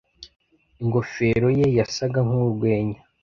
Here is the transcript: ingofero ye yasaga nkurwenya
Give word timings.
ingofero 0.81 1.47
ye 1.59 1.67
yasaga 1.77 2.19
nkurwenya 2.27 2.99